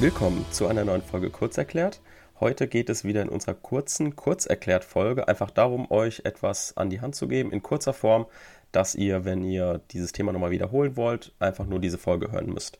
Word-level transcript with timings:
Willkommen 0.00 0.46
zu 0.50 0.66
einer 0.66 0.86
neuen 0.86 1.02
Folge 1.02 1.28
Kurzerklärt. 1.28 2.00
Heute 2.40 2.68
geht 2.68 2.88
es 2.88 3.04
wieder 3.04 3.20
in 3.20 3.28
unserer 3.28 3.52
kurzen 3.52 4.16
Kurzerklärt-Folge 4.16 5.28
einfach 5.28 5.50
darum, 5.50 5.90
euch 5.90 6.22
etwas 6.24 6.74
an 6.78 6.88
die 6.88 7.02
Hand 7.02 7.14
zu 7.14 7.28
geben 7.28 7.52
in 7.52 7.62
kurzer 7.62 7.92
Form, 7.92 8.24
dass 8.72 8.94
ihr, 8.94 9.26
wenn 9.26 9.44
ihr 9.44 9.82
dieses 9.90 10.12
Thema 10.12 10.32
nochmal 10.32 10.52
wiederholen 10.52 10.96
wollt, 10.96 11.34
einfach 11.38 11.66
nur 11.66 11.80
diese 11.80 11.98
Folge 11.98 12.32
hören 12.32 12.46
müsst. 12.46 12.78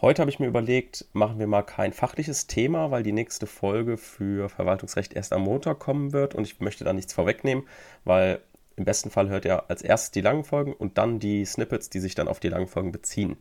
Heute 0.00 0.20
habe 0.20 0.32
ich 0.32 0.40
mir 0.40 0.48
überlegt, 0.48 1.06
machen 1.12 1.38
wir 1.38 1.46
mal 1.46 1.62
kein 1.62 1.92
fachliches 1.92 2.48
Thema, 2.48 2.90
weil 2.90 3.04
die 3.04 3.12
nächste 3.12 3.46
Folge 3.46 3.96
für 3.96 4.48
Verwaltungsrecht 4.48 5.12
erst 5.12 5.32
am 5.32 5.42
Montag 5.42 5.78
kommen 5.78 6.12
wird 6.12 6.34
und 6.34 6.42
ich 6.42 6.58
möchte 6.58 6.82
da 6.82 6.92
nichts 6.92 7.12
vorwegnehmen, 7.12 7.68
weil 8.04 8.40
im 8.74 8.84
besten 8.84 9.10
Fall 9.10 9.28
hört 9.28 9.44
ihr 9.44 9.70
als 9.70 9.82
erstes 9.82 10.10
die 10.10 10.22
langen 10.22 10.42
Folgen 10.42 10.72
und 10.72 10.98
dann 10.98 11.20
die 11.20 11.44
Snippets, 11.44 11.88
die 11.88 12.00
sich 12.00 12.16
dann 12.16 12.26
auf 12.26 12.40
die 12.40 12.48
langen 12.48 12.66
Folgen 12.66 12.90
beziehen. 12.90 13.36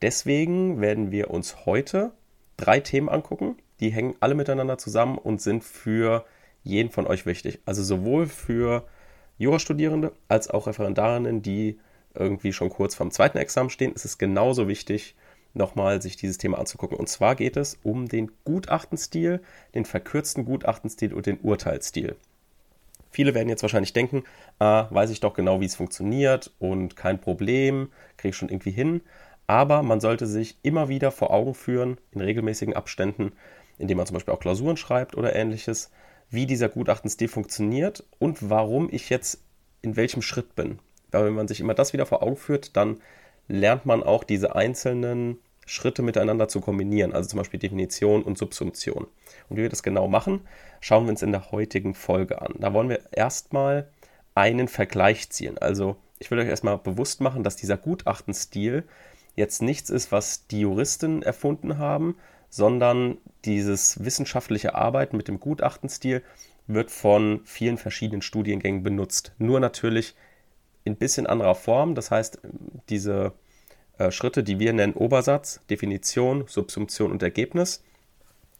Deswegen 0.00 0.80
werden 0.80 1.10
wir 1.10 1.30
uns 1.30 1.66
heute 1.66 2.12
drei 2.60 2.80
Themen 2.80 3.08
angucken. 3.08 3.56
Die 3.80 3.90
hängen 3.90 4.14
alle 4.20 4.34
miteinander 4.34 4.78
zusammen 4.78 5.18
und 5.18 5.40
sind 5.40 5.64
für 5.64 6.24
jeden 6.62 6.90
von 6.90 7.06
euch 7.06 7.26
wichtig. 7.26 7.60
Also 7.64 7.82
sowohl 7.82 8.26
für 8.26 8.84
Jurastudierende 9.38 10.12
als 10.28 10.50
auch 10.50 10.66
Referendarinnen, 10.66 11.42
die 11.42 11.78
irgendwie 12.14 12.52
schon 12.52 12.70
kurz 12.70 12.94
vorm 12.94 13.10
zweiten 13.10 13.38
Examen 13.38 13.70
stehen, 13.70 13.92
ist 13.92 14.04
es 14.04 14.18
genauso 14.18 14.68
wichtig, 14.68 15.14
nochmal 15.54 16.02
sich 16.02 16.16
dieses 16.16 16.38
Thema 16.38 16.58
anzugucken. 16.58 16.98
Und 16.98 17.08
zwar 17.08 17.34
geht 17.34 17.56
es 17.56 17.78
um 17.82 18.08
den 18.08 18.30
Gutachtenstil, 18.44 19.40
den 19.74 19.84
verkürzten 19.84 20.44
Gutachtenstil 20.44 21.14
und 21.14 21.26
den 21.26 21.40
Urteilsstil. 21.40 22.16
Viele 23.10 23.34
werden 23.34 23.48
jetzt 23.48 23.62
wahrscheinlich 23.62 23.92
denken, 23.92 24.22
ah, 24.60 24.86
weiß 24.90 25.10
ich 25.10 25.20
doch 25.20 25.34
genau, 25.34 25.60
wie 25.60 25.64
es 25.64 25.74
funktioniert 25.74 26.52
und 26.60 26.94
kein 26.94 27.20
Problem, 27.20 27.90
kriege 28.16 28.30
ich 28.30 28.36
schon 28.36 28.48
irgendwie 28.48 28.70
hin. 28.70 29.00
Aber 29.50 29.82
man 29.82 29.98
sollte 29.98 30.28
sich 30.28 30.58
immer 30.62 30.88
wieder 30.88 31.10
vor 31.10 31.32
Augen 31.32 31.54
führen, 31.54 31.98
in 32.12 32.20
regelmäßigen 32.20 32.76
Abständen, 32.76 33.32
indem 33.78 33.96
man 33.96 34.06
zum 34.06 34.14
Beispiel 34.14 34.32
auch 34.32 34.38
Klausuren 34.38 34.76
schreibt 34.76 35.16
oder 35.16 35.34
ähnliches, 35.34 35.90
wie 36.28 36.46
dieser 36.46 36.68
Gutachtenstil 36.68 37.26
funktioniert 37.26 38.04
und 38.20 38.48
warum 38.48 38.88
ich 38.92 39.10
jetzt 39.10 39.42
in 39.82 39.96
welchem 39.96 40.22
Schritt 40.22 40.54
bin. 40.54 40.78
Weil 41.10 41.24
wenn 41.24 41.34
man 41.34 41.48
sich 41.48 41.58
immer 41.58 41.74
das 41.74 41.92
wieder 41.92 42.06
vor 42.06 42.22
Augen 42.22 42.36
führt, 42.36 42.76
dann 42.76 43.00
lernt 43.48 43.86
man 43.86 44.04
auch 44.04 44.22
diese 44.22 44.54
einzelnen 44.54 45.38
Schritte 45.66 46.02
miteinander 46.02 46.46
zu 46.46 46.60
kombinieren, 46.60 47.12
also 47.12 47.28
zum 47.28 47.38
Beispiel 47.38 47.58
Definition 47.58 48.22
und 48.22 48.38
Subsumption. 48.38 49.08
Und 49.48 49.56
wie 49.56 49.62
wir 49.62 49.68
das 49.68 49.82
genau 49.82 50.06
machen, 50.06 50.42
schauen 50.78 51.06
wir 51.06 51.10
uns 51.10 51.22
in 51.22 51.32
der 51.32 51.50
heutigen 51.50 51.94
Folge 51.94 52.40
an. 52.40 52.54
Da 52.60 52.72
wollen 52.72 52.88
wir 52.88 53.00
erstmal 53.10 53.88
einen 54.36 54.68
Vergleich 54.68 55.28
ziehen. 55.30 55.58
Also 55.58 55.96
ich 56.20 56.30
will 56.30 56.38
euch 56.38 56.46
erstmal 56.46 56.78
bewusst 56.78 57.20
machen, 57.20 57.42
dass 57.42 57.56
dieser 57.56 57.78
Gutachtenstil 57.78 58.84
jetzt 59.36 59.62
nichts 59.62 59.90
ist, 59.90 60.12
was 60.12 60.46
die 60.46 60.60
Juristen 60.60 61.22
erfunden 61.22 61.78
haben, 61.78 62.16
sondern 62.48 63.18
dieses 63.44 64.04
wissenschaftliche 64.04 64.74
Arbeiten 64.74 65.16
mit 65.16 65.28
dem 65.28 65.40
Gutachtenstil 65.40 66.22
wird 66.66 66.90
von 66.90 67.40
vielen 67.44 67.78
verschiedenen 67.78 68.22
Studiengängen 68.22 68.82
benutzt. 68.82 69.32
Nur 69.38 69.60
natürlich 69.60 70.14
in 70.84 70.96
bisschen 70.96 71.26
anderer 71.26 71.54
Form. 71.54 71.94
Das 71.94 72.10
heißt, 72.10 72.40
diese 72.88 73.32
äh, 73.98 74.10
Schritte, 74.10 74.42
die 74.42 74.58
wir 74.58 74.72
nennen 74.72 74.94
Obersatz, 74.94 75.60
Definition, 75.68 76.44
Subsumption 76.46 77.10
und 77.10 77.22
Ergebnis, 77.22 77.82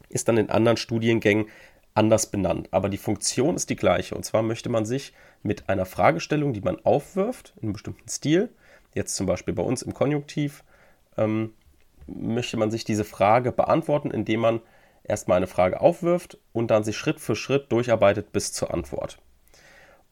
ist 0.09 0.29
dann 0.29 0.37
in 0.37 0.51
anderen 0.51 0.77
Studiengängen 0.77 1.47
anders 1.95 2.31
benannt. 2.31 2.69
Aber 2.73 2.89
die 2.89 2.99
Funktion 2.99 3.57
ist 3.57 3.71
die 3.71 3.77
gleiche. 3.77 4.15
Und 4.15 4.25
zwar 4.25 4.43
möchte 4.43 4.69
man 4.69 4.85
sich 4.85 5.13
mit 5.43 5.69
einer 5.69 5.87
Fragestellung, 5.87 6.53
die 6.53 6.61
man 6.61 6.79
aufwirft, 6.85 7.55
in 7.57 7.65
einem 7.65 7.73
bestimmten 7.73 8.09
Stil, 8.09 8.51
jetzt 8.95 9.17
zum 9.17 9.27
Beispiel 9.27 9.55
bei 9.55 9.63
uns 9.63 9.83
im 9.83 9.95
Konjunktiv, 9.95 10.65
ähm, 11.17 11.55
möchte 12.07 12.57
man 12.57 12.71
sich 12.71 12.85
diese 12.85 13.05
Frage 13.05 13.53
beantworten, 13.53 14.11
indem 14.11 14.41
man 14.41 14.61
erstmal 15.05 15.37
eine 15.37 15.47
Frage 15.47 15.81
aufwirft 15.81 16.39
und 16.53 16.71
dann 16.71 16.85
sich 16.85 16.97
Schritt 16.97 17.21
für 17.21 17.37
Schritt 17.37 17.71
durcharbeitet 17.73 18.33
bis 18.33 18.53
zur 18.53 18.73
Antwort. 18.73 19.19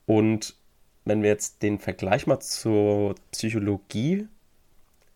Und 0.07 0.57
wenn 1.05 1.23
wir 1.23 1.31
jetzt 1.31 1.63
den 1.63 1.79
Vergleich 1.79 2.27
mal 2.27 2.41
zur 2.41 3.15
Psychologie 3.33 4.29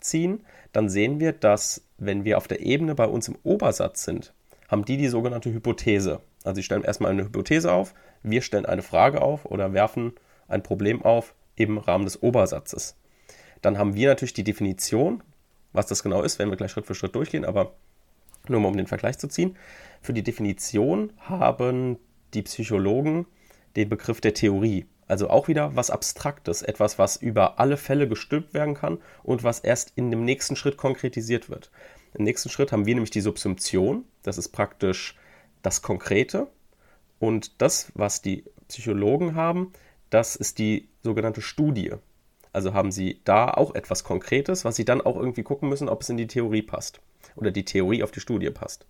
ziehen, 0.01 0.45
dann 0.73 0.89
sehen 0.89 1.21
wir, 1.21 1.33
dass 1.33 1.83
wenn 1.99 2.25
wir 2.25 2.39
auf 2.39 2.49
der 2.49 2.61
Ebene 2.61 2.95
bei 2.95 3.07
uns 3.07 3.29
im 3.29 3.37
Obersatz 3.43 4.05
sind, 4.05 4.33
haben 4.69 4.85
die 4.85 4.97
die 4.97 5.09
sogenannte 5.09 5.53
Hypothese. 5.53 6.21
Also 6.45 6.57
sie 6.57 6.63
stellen 6.63 6.83
erstmal 6.83 7.11
eine 7.11 7.25
Hypothese 7.25 7.73
auf, 7.73 7.95
wir 8.23 8.43
stellen 8.43 8.67
eine 8.67 8.83
Frage 8.83 9.21
auf 9.21 9.45
oder 9.45 9.73
werfen 9.73 10.15
ein 10.49 10.63
Problem 10.63 11.03
auf 11.03 11.35
im 11.57 11.79
Rahmen 11.79 12.05
des 12.05 12.23
Obersatzes. 12.23 12.97
Dann 13.63 13.79
haben 13.79 13.95
wir 13.95 14.09
natürlich 14.09 14.35
die 14.35 14.45
Definition, 14.45 15.23
was 15.73 15.87
das 15.87 16.03
genau 16.03 16.23
ist, 16.23 16.39
werden 16.39 16.51
wir 16.51 16.57
gleich 16.57 16.73
Schritt 16.73 16.87
für 16.87 16.95
Schritt 16.95 17.15
durchgehen, 17.15 17.45
aber 17.45 17.75
nur 18.49 18.61
mal 18.61 18.69
um 18.69 18.77
den 18.77 18.87
Vergleich 18.87 19.19
zu 19.19 19.29
ziehen. 19.29 19.57
Für 20.01 20.13
die 20.13 20.23
Definition 20.23 21.13
haben 21.19 21.99
die 22.35 22.43
Psychologen 22.43 23.27
den 23.77 23.89
Begriff 23.89 24.21
der 24.21 24.35
Theorie. 24.35 24.87
Also 25.07 25.31
auch 25.31 25.49
wieder 25.49 25.77
was 25.77 25.91
Abstraktes, 25.91 26.63
etwas, 26.63 26.99
was 26.99 27.17
über 27.17 27.61
alle 27.61 27.77
Fälle 27.77 28.09
gestülpt 28.09 28.55
werden 28.55 28.75
kann 28.75 28.99
und 29.23 29.45
was 29.45 29.61
erst 29.61 29.93
in 29.95 30.11
dem 30.11 30.25
nächsten 30.25 30.57
Schritt 30.57 30.77
konkretisiert 30.77 31.51
wird. 31.51 31.71
Im 32.15 32.25
nächsten 32.25 32.49
Schritt 32.49 32.73
haben 32.73 32.87
wir 32.87 32.95
nämlich 32.95 33.11
die 33.11 33.21
Subsumption, 33.21 34.05
das 34.23 34.39
ist 34.39 34.51
praktisch 34.51 35.17
das 35.63 35.83
Konkrete. 35.83 36.49
Und 37.19 37.61
das, 37.63 37.93
was 37.95 38.21
die 38.21 38.45
Psychologen 38.69 39.35
haben, 39.35 39.73
das 40.11 40.35
ist 40.35 40.59
die 40.59 40.89
sogenannte 41.03 41.41
Studie. 41.41 41.93
Also 42.53 42.75
haben 42.75 42.93
sie 42.93 43.21
da 43.25 43.49
auch 43.49 43.75
etwas 43.75 44.05
Konkretes, 44.05 44.65
was 44.65 44.77
sie 44.77 44.85
dann 44.85 45.01
auch 45.01 45.17
irgendwie 45.17 45.43
gucken 45.43 45.69
müssen, 45.69 45.89
ob 45.89 46.03
es 46.03 46.11
in 46.11 46.17
die 46.17 46.27
Theorie 46.27 46.63
passt. 46.63 47.01
Oder 47.37 47.51
die 47.51 47.65
Theorie 47.65 48.03
auf 48.03 48.11
die 48.11 48.21
Studie 48.21 48.51
passt. 48.51 48.87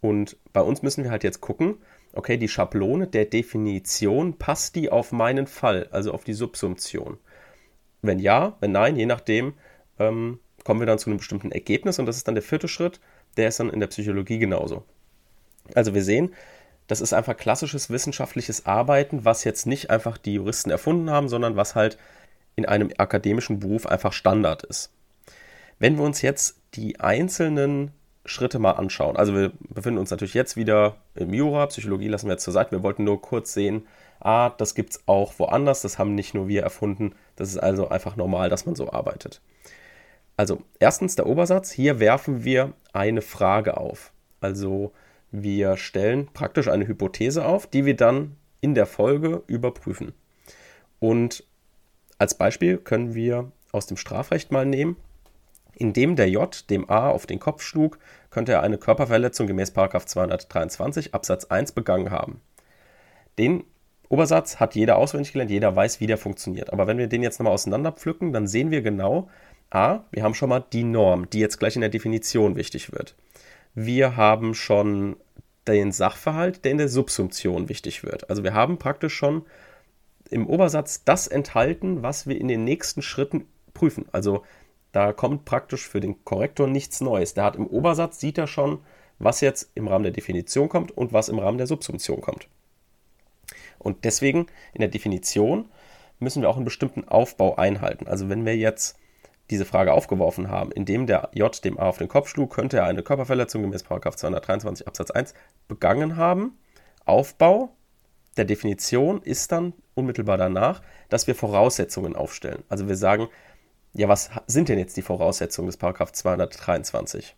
Und 0.00 0.36
bei 0.52 0.60
uns 0.60 0.82
müssen 0.82 1.04
wir 1.04 1.10
halt 1.10 1.24
jetzt 1.24 1.40
gucken, 1.40 1.76
okay, 2.12 2.36
die 2.36 2.48
Schablone 2.48 3.06
der 3.06 3.24
Definition, 3.24 4.36
passt 4.36 4.76
die 4.76 4.90
auf 4.90 5.12
meinen 5.12 5.46
Fall, 5.46 5.88
also 5.90 6.12
auf 6.12 6.24
die 6.24 6.34
Subsumption? 6.34 7.18
Wenn 8.02 8.18
ja, 8.18 8.56
wenn 8.60 8.72
nein, 8.72 8.96
je 8.96 9.06
nachdem, 9.06 9.54
ähm, 9.98 10.40
kommen 10.64 10.80
wir 10.80 10.86
dann 10.86 10.98
zu 10.98 11.08
einem 11.08 11.18
bestimmten 11.18 11.52
Ergebnis 11.52 11.98
und 11.98 12.06
das 12.06 12.16
ist 12.16 12.28
dann 12.28 12.34
der 12.34 12.42
vierte 12.42 12.68
Schritt, 12.68 13.00
der 13.36 13.48
ist 13.48 13.60
dann 13.60 13.70
in 13.70 13.80
der 13.80 13.86
Psychologie 13.86 14.38
genauso. 14.38 14.84
Also 15.74 15.94
wir 15.94 16.02
sehen, 16.02 16.34
das 16.88 17.00
ist 17.00 17.12
einfach 17.12 17.36
klassisches 17.36 17.90
wissenschaftliches 17.90 18.66
Arbeiten, 18.66 19.24
was 19.24 19.44
jetzt 19.44 19.66
nicht 19.66 19.90
einfach 19.90 20.18
die 20.18 20.34
Juristen 20.34 20.70
erfunden 20.70 21.10
haben, 21.10 21.28
sondern 21.28 21.56
was 21.56 21.74
halt 21.74 21.96
in 22.56 22.66
einem 22.66 22.90
akademischen 22.98 23.60
Beruf 23.60 23.86
einfach 23.86 24.12
Standard 24.12 24.62
ist. 24.62 24.92
Wenn 25.78 25.96
wir 25.96 26.04
uns 26.04 26.22
jetzt 26.22 26.60
die 26.74 27.00
einzelnen 27.00 27.92
Schritte 28.24 28.58
mal 28.58 28.72
anschauen. 28.72 29.16
Also 29.16 29.34
wir 29.34 29.52
befinden 29.68 29.98
uns 29.98 30.10
natürlich 30.10 30.34
jetzt 30.34 30.56
wieder 30.56 30.96
im 31.14 31.34
Jura, 31.34 31.66
Psychologie 31.66 32.08
lassen 32.08 32.26
wir 32.26 32.34
jetzt 32.34 32.44
zur 32.44 32.52
Seite. 32.52 32.70
Wir 32.70 32.82
wollten 32.82 33.04
nur 33.04 33.20
kurz 33.20 33.52
sehen, 33.52 33.86
ah, 34.20 34.50
das 34.50 34.74
gibt 34.74 34.92
es 34.92 35.02
auch 35.06 35.38
woanders, 35.38 35.82
das 35.82 35.98
haben 35.98 36.14
nicht 36.14 36.34
nur 36.34 36.48
wir 36.48 36.62
erfunden. 36.62 37.14
Das 37.36 37.48
ist 37.48 37.58
also 37.58 37.88
einfach 37.88 38.16
normal, 38.16 38.48
dass 38.48 38.66
man 38.66 38.74
so 38.74 38.92
arbeitet. 38.92 39.40
Also 40.36 40.62
erstens 40.78 41.16
der 41.16 41.26
Obersatz. 41.26 41.70
Hier 41.72 41.98
werfen 41.98 42.44
wir 42.44 42.72
eine 42.92 43.22
Frage 43.22 43.76
auf. 43.76 44.12
Also 44.40 44.92
wir 45.30 45.76
stellen 45.76 46.28
praktisch 46.32 46.68
eine 46.68 46.86
Hypothese 46.86 47.44
auf, 47.44 47.66
die 47.66 47.84
wir 47.84 47.96
dann 47.96 48.36
in 48.60 48.74
der 48.74 48.86
Folge 48.86 49.42
überprüfen. 49.46 50.12
Und 51.00 51.44
als 52.22 52.34
Beispiel 52.34 52.78
können 52.78 53.14
wir 53.14 53.50
aus 53.72 53.86
dem 53.86 53.96
Strafrecht 53.96 54.52
mal 54.52 54.64
nehmen, 54.64 54.96
indem 55.74 56.14
der 56.14 56.30
J 56.30 56.70
dem 56.70 56.88
A 56.88 57.10
auf 57.10 57.26
den 57.26 57.40
Kopf 57.40 57.62
schlug, 57.62 57.98
könnte 58.30 58.52
er 58.52 58.62
eine 58.62 58.78
Körperverletzung 58.78 59.48
gemäß 59.48 59.72
223 59.74 61.14
Absatz 61.14 61.46
1 61.46 61.72
begangen 61.72 62.12
haben. 62.12 62.40
Den 63.38 63.64
Obersatz 64.08 64.60
hat 64.60 64.76
jeder 64.76 64.98
auswendig 64.98 65.32
gelernt, 65.32 65.50
jeder 65.50 65.74
weiß, 65.74 66.00
wie 66.00 66.06
der 66.06 66.16
funktioniert. 66.16 66.72
Aber 66.72 66.86
wenn 66.86 66.98
wir 66.98 67.08
den 67.08 67.24
jetzt 67.24 67.40
nochmal 67.40 67.54
auseinanderpflücken, 67.54 68.32
dann 68.32 68.46
sehen 68.46 68.70
wir 68.70 68.82
genau, 68.82 69.28
A, 69.70 70.04
wir 70.12 70.22
haben 70.22 70.34
schon 70.34 70.50
mal 70.50 70.64
die 70.72 70.84
Norm, 70.84 71.28
die 71.28 71.40
jetzt 71.40 71.58
gleich 71.58 71.74
in 71.74 71.80
der 71.80 71.90
Definition 71.90 72.54
wichtig 72.54 72.92
wird. 72.92 73.16
Wir 73.74 74.16
haben 74.16 74.54
schon 74.54 75.16
den 75.66 75.90
Sachverhalt, 75.90 76.64
der 76.64 76.70
in 76.70 76.78
der 76.78 76.88
Subsumption 76.88 77.68
wichtig 77.68 78.04
wird. 78.04 78.30
Also 78.30 78.44
wir 78.44 78.54
haben 78.54 78.78
praktisch 78.78 79.14
schon 79.14 79.44
im 80.32 80.46
Obersatz 80.46 81.04
das 81.04 81.26
enthalten, 81.26 82.02
was 82.02 82.26
wir 82.26 82.40
in 82.40 82.48
den 82.48 82.64
nächsten 82.64 83.02
Schritten 83.02 83.46
prüfen. 83.74 84.06
Also 84.12 84.42
da 84.92 85.12
kommt 85.12 85.44
praktisch 85.44 85.88
für 85.88 86.00
den 86.00 86.24
Korrektor 86.24 86.66
nichts 86.66 87.00
Neues. 87.00 87.34
Der 87.34 87.44
hat 87.44 87.56
im 87.56 87.66
Obersatz, 87.66 88.20
sieht 88.20 88.38
er 88.38 88.46
schon, 88.46 88.80
was 89.18 89.40
jetzt 89.40 89.70
im 89.74 89.88
Rahmen 89.88 90.04
der 90.04 90.12
Definition 90.12 90.68
kommt 90.68 90.90
und 90.90 91.12
was 91.12 91.28
im 91.28 91.38
Rahmen 91.38 91.58
der 91.58 91.66
Subsumption 91.66 92.20
kommt. 92.20 92.48
Und 93.78 94.04
deswegen 94.04 94.46
in 94.74 94.80
der 94.80 94.88
Definition 94.88 95.68
müssen 96.18 96.42
wir 96.42 96.48
auch 96.48 96.56
einen 96.56 96.64
bestimmten 96.64 97.08
Aufbau 97.08 97.56
einhalten. 97.56 98.06
Also 98.06 98.28
wenn 98.28 98.44
wir 98.44 98.56
jetzt 98.56 98.98
diese 99.50 99.64
Frage 99.64 99.92
aufgeworfen 99.92 100.48
haben, 100.48 100.72
indem 100.72 101.06
der 101.06 101.30
J 101.34 101.64
dem 101.64 101.78
A 101.78 101.88
auf 101.88 101.98
den 101.98 102.08
Kopf 102.08 102.28
schlug, 102.28 102.54
könnte 102.54 102.78
er 102.78 102.86
eine 102.86 103.02
Körperverletzung 103.02 103.62
gemäß 103.62 103.84
223 103.84 104.86
Absatz 104.86 105.10
1 105.10 105.34
begangen 105.68 106.16
haben. 106.16 106.58
Aufbau 107.04 107.74
der 108.36 108.44
Definition 108.44 109.20
ist 109.20 109.52
dann 109.52 109.74
unmittelbar 109.94 110.38
danach, 110.38 110.82
dass 111.08 111.26
wir 111.26 111.34
Voraussetzungen 111.34 112.16
aufstellen. 112.16 112.62
Also 112.68 112.88
wir 112.88 112.96
sagen, 112.96 113.28
ja, 113.94 114.08
was 114.08 114.30
sind 114.46 114.68
denn 114.68 114.78
jetzt 114.78 114.96
die 114.96 115.02
Voraussetzungen 115.02 115.66
des 115.66 115.76
Paragraph 115.76 116.12
223? 116.12 117.36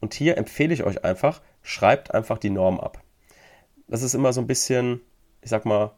Und 0.00 0.14
hier 0.14 0.36
empfehle 0.36 0.74
ich 0.74 0.84
euch 0.84 1.04
einfach, 1.04 1.40
schreibt 1.62 2.14
einfach 2.14 2.38
die 2.38 2.50
Norm 2.50 2.80
ab. 2.80 3.02
Das 3.86 4.02
ist 4.02 4.14
immer 4.14 4.32
so 4.32 4.40
ein 4.40 4.46
bisschen, 4.46 5.00
ich 5.40 5.50
sag 5.50 5.64
mal, 5.64 5.92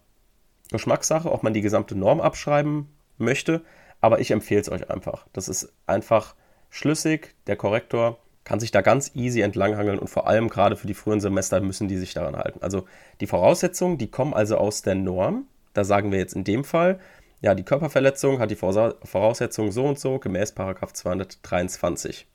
Geschmackssache, 0.70 1.32
ob 1.32 1.42
man 1.42 1.54
die 1.54 1.62
gesamte 1.62 1.96
Norm 1.96 2.20
abschreiben 2.20 2.88
möchte, 3.18 3.62
aber 4.00 4.20
ich 4.20 4.30
empfehle 4.30 4.60
es 4.60 4.70
euch 4.70 4.90
einfach. 4.90 5.26
Das 5.32 5.48
ist 5.48 5.72
einfach 5.86 6.34
schlüssig, 6.70 7.34
der 7.46 7.56
Korrektor 7.56 8.18
kann 8.44 8.60
sich 8.60 8.70
da 8.70 8.80
ganz 8.80 9.12
easy 9.14 9.42
entlanghangeln 9.42 9.98
und 9.98 10.08
vor 10.08 10.26
allem 10.26 10.48
gerade 10.48 10.76
für 10.76 10.86
die 10.86 10.94
frühen 10.94 11.20
Semester 11.20 11.60
müssen 11.60 11.88
die 11.88 11.98
sich 11.98 12.14
daran 12.14 12.36
halten. 12.36 12.60
Also 12.62 12.86
die 13.20 13.26
Voraussetzungen, 13.26 13.98
die 13.98 14.10
kommen 14.10 14.34
also 14.34 14.56
aus 14.56 14.82
der 14.82 14.94
Norm. 14.94 15.46
Da 15.80 15.84
sagen 15.84 16.12
wir 16.12 16.18
jetzt 16.18 16.34
in 16.34 16.44
dem 16.44 16.62
Fall, 16.62 17.00
ja, 17.40 17.54
die 17.54 17.62
Körperverletzung 17.62 18.38
hat 18.38 18.50
die 18.50 18.54
Voraussetzungen 18.54 19.72
so 19.72 19.86
und 19.86 19.98
so 19.98 20.18
gemäß 20.18 20.52
Paragraph 20.52 20.92
223. 20.92 22.26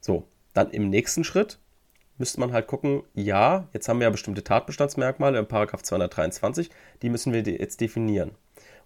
So, 0.00 0.28
dann 0.52 0.70
im 0.70 0.88
nächsten 0.88 1.24
Schritt 1.24 1.58
müsste 2.16 2.38
man 2.38 2.52
halt 2.52 2.68
gucken, 2.68 3.02
ja, 3.12 3.66
jetzt 3.72 3.88
haben 3.88 3.98
wir 3.98 4.04
ja 4.04 4.10
bestimmte 4.10 4.44
Tatbestandsmerkmale 4.44 5.36
im 5.36 5.48
Paragraph 5.48 5.82
223, 5.82 6.70
die 7.02 7.10
müssen 7.10 7.32
wir 7.32 7.42
jetzt 7.42 7.80
definieren. 7.80 8.30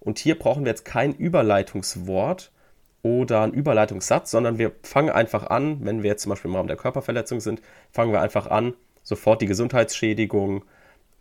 Und 0.00 0.18
hier 0.18 0.38
brauchen 0.38 0.64
wir 0.64 0.70
jetzt 0.70 0.86
kein 0.86 1.12
Überleitungswort 1.12 2.50
oder 3.02 3.42
einen 3.42 3.52
Überleitungssatz, 3.52 4.30
sondern 4.30 4.56
wir 4.56 4.72
fangen 4.82 5.10
einfach 5.10 5.50
an, 5.50 5.84
wenn 5.84 6.02
wir 6.02 6.08
jetzt 6.08 6.22
zum 6.22 6.30
Beispiel 6.30 6.50
im 6.50 6.56
Rahmen 6.56 6.68
der 6.68 6.78
Körperverletzung 6.78 7.40
sind, 7.40 7.60
fangen 7.92 8.12
wir 8.12 8.22
einfach 8.22 8.46
an, 8.46 8.72
sofort 9.02 9.42
die 9.42 9.46
Gesundheitsschädigung 9.46 10.64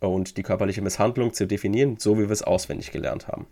und 0.00 0.36
die 0.36 0.42
körperliche 0.42 0.82
Misshandlung 0.82 1.32
zu 1.32 1.46
definieren, 1.46 1.96
so 1.98 2.18
wie 2.18 2.22
wir 2.22 2.30
es 2.30 2.42
auswendig 2.42 2.92
gelernt 2.92 3.28
haben. 3.28 3.46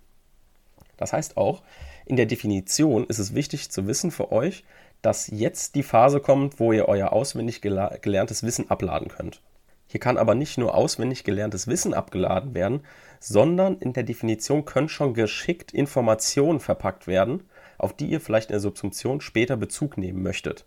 Das 0.97 1.13
heißt 1.13 1.37
auch, 1.37 1.63
in 2.07 2.17
der 2.17 2.27
Definition 2.27 3.05
ist 3.05 3.19
es 3.19 3.35
wichtig 3.35 3.71
zu 3.71 3.87
wissen 3.87 4.11
für 4.11 4.33
euch, 4.33 4.65
dass 5.03 5.27
jetzt 5.29 5.75
die 5.75 5.83
Phase 5.83 6.21
kommt, 6.21 6.59
wo 6.59 6.73
ihr 6.73 6.89
euer 6.89 7.13
auswendig 7.13 7.61
gelerntes 7.61 8.43
Wissen 8.43 8.71
abladen 8.71 9.09
könnt. 9.09 9.43
Hier 9.89 10.01
kann 10.01 10.19
aber 10.19 10.35
nicht 10.35 10.59
nur 10.59 10.75
auswendig 10.75 11.23
gelerntes 11.23 11.69
Wissen 11.69 11.95
abgeladen 11.95 12.55
werden, 12.55 12.81
sondern 13.21 13.79
in 13.79 13.93
der 13.93 14.03
Definition 14.03 14.65
können 14.65 14.89
schon 14.89 15.15
geschickt 15.15 15.73
Informationen 15.73 16.61
verpackt 16.61 17.07
werden, 17.07 17.45
auf 17.79 17.95
die 17.95 18.07
ihr 18.07 18.21
vielleicht 18.21 18.51
in 18.51 18.55
der 18.55 18.61
Subsumption 18.61 19.21
später 19.21 19.57
Bezug 19.57 19.97
nehmen 19.97 20.23
möchtet. 20.23 20.65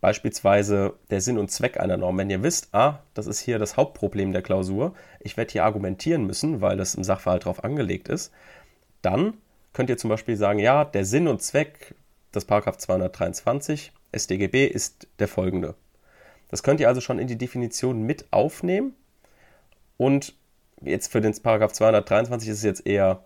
Beispielsweise 0.00 0.94
der 1.10 1.20
Sinn 1.20 1.38
und 1.38 1.50
Zweck 1.50 1.78
einer 1.78 1.96
Norm. 1.96 2.16
Wenn 2.18 2.30
ihr 2.30 2.42
wisst, 2.42 2.74
ah, 2.74 3.00
das 3.14 3.26
ist 3.26 3.40
hier 3.40 3.58
das 3.58 3.76
Hauptproblem 3.76 4.32
der 4.32 4.42
Klausur, 4.42 4.94
ich 5.20 5.36
werde 5.36 5.52
hier 5.52 5.64
argumentieren 5.64 6.26
müssen, 6.26 6.60
weil 6.60 6.76
das 6.76 6.94
im 6.94 7.04
Sachverhalt 7.04 7.42
darauf 7.42 7.64
angelegt 7.64 8.08
ist, 8.08 8.32
dann 9.02 9.34
könnt 9.72 9.90
ihr 9.90 9.98
zum 9.98 10.10
Beispiel 10.10 10.36
sagen, 10.36 10.58
ja, 10.58 10.84
der 10.84 11.04
Sinn 11.04 11.28
und 11.28 11.42
Zweck 11.42 11.94
des 12.34 12.44
Paragraph 12.44 12.78
223 12.78 13.92
StGB 14.14 14.66
ist 14.66 15.06
der 15.18 15.28
folgende. 15.28 15.74
Das 16.48 16.62
könnt 16.62 16.80
ihr 16.80 16.88
also 16.88 17.00
schon 17.00 17.18
in 17.18 17.28
die 17.28 17.38
Definition 17.38 18.02
mit 18.02 18.32
aufnehmen. 18.32 18.94
Und 19.96 20.34
jetzt 20.80 21.12
für 21.12 21.20
den 21.20 21.34
Paragraph 21.40 21.72
223 21.72 22.48
ist 22.48 22.58
es 22.58 22.64
jetzt 22.64 22.86
eher, 22.86 23.24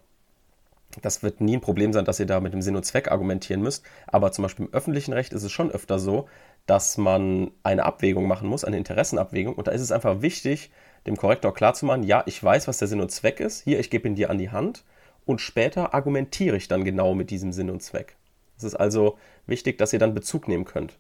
das 1.01 1.23
wird 1.23 1.41
nie 1.41 1.57
ein 1.57 1.61
Problem 1.61 1.93
sein, 1.93 2.05
dass 2.05 2.21
ihr 2.21 2.27
da 2.27 2.41
mit 2.41 2.53
dem 2.53 2.63
Sinn 2.63 2.77
und 2.77 2.85
Zweck 2.85 3.11
argumentieren 3.11 3.63
müsst. 3.63 3.85
Aber 4.07 4.33
zum 4.33 4.43
Beispiel 4.43 4.67
im 4.67 4.75
öffentlichen 4.75 5.13
Recht 5.13 5.33
ist 5.33 5.43
es 5.43 5.53
schon 5.53 5.71
öfter 5.71 5.99
so, 5.99 6.29
dass 6.67 6.97
man 6.97 7.51
eine 7.63 7.85
Abwägung 7.85 8.27
machen 8.27 8.49
muss, 8.49 8.65
eine 8.65 8.79
Interessenabwägung. 8.79 9.55
Und 9.55 9.67
da 9.67 9.73
ist 9.73 9.83
es 9.83 9.93
einfach 9.93 10.23
wichtig, 10.23 10.71
dem 11.07 11.17
Korrektor 11.17 11.53
klarzumachen, 11.53 12.03
ja, 12.03 12.23
ich 12.27 12.43
weiß, 12.43 12.67
was 12.67 12.79
der 12.79 12.89
Sinn 12.89 13.01
und 13.01 13.11
Zweck 13.11 13.41
ist. 13.41 13.63
Hier, 13.65 13.79
ich 13.79 13.91
gebe 13.91 14.09
ihn 14.09 14.15
dir 14.15 14.31
an 14.31 14.39
die 14.39 14.51
Hand 14.51 14.85
und 15.27 15.41
später 15.41 15.95
argumentiere 15.95 16.57
ich 16.57 16.69
dann 16.69 16.85
genau 16.85 17.15
mit 17.15 17.31
diesem 17.31 17.53
Sinn 17.53 17.71
und 17.71 17.83
Zweck. 17.83 18.17
Es 18.57 18.65
ist 18.65 18.75
also 18.75 19.19
wichtig, 19.47 19.79
dass 19.79 19.93
ihr 19.93 19.99
dann 19.99 20.15
Bezug 20.15 20.49
nehmen 20.49 20.65
könnt. 20.65 20.99